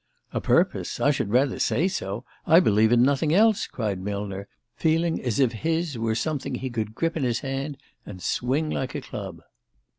"A 0.33 0.41
purpose? 0.41 0.99
I 0.99 1.11
should 1.11 1.29
rather 1.29 1.59
say 1.59 1.87
so! 1.87 2.25
I 2.47 2.59
believe 2.59 2.91
in 2.91 3.03
nothing 3.03 3.31
else," 3.35 3.67
cried 3.67 3.99
Millner, 4.01 4.47
feeling 4.75 5.21
as 5.21 5.39
if 5.39 5.51
his 5.51 5.95
were 5.95 6.15
something 6.15 6.55
he 6.55 6.71
could 6.71 6.95
grip 6.95 7.15
in 7.15 7.21
his 7.21 7.41
hand 7.41 7.77
and 8.03 8.19
swing 8.19 8.71
like 8.71 8.95
a 8.95 9.01
club. 9.01 9.43